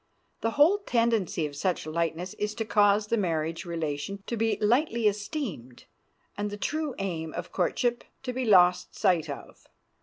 [0.39, 5.05] The whole tendency of such lightness is to cause the marriage relation to be lightly
[5.07, 5.85] esteemed
[6.35, 9.67] and the true aim of courtship to be lost sight of.